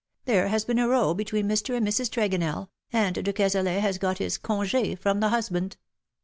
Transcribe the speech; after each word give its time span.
There 0.25 0.47
has 0.47 0.65
been 0.65 0.79
a 0.79 0.87
row 0.89 1.13
between 1.13 1.47
Mr. 1.47 1.77
and 1.77 1.87
Mrs. 1.87 2.09
Tregonell, 2.09 2.69
and 2.91 3.23
de 3.23 3.31
Cazalet 3.31 3.81
has 3.81 3.99
got 3.99 4.17
his 4.17 4.39
conge 4.39 4.97
from 4.97 5.19
the 5.19 5.29
husband. 5.29 5.77